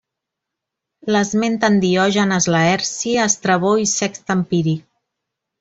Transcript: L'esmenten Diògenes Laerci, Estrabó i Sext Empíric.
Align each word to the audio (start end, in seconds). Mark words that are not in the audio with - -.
L'esmenten 1.15 1.77
Diògenes 1.83 2.49
Laerci, 2.57 3.15
Estrabó 3.27 3.77
i 3.85 3.89
Sext 3.95 4.37
Empíric. 4.39 4.85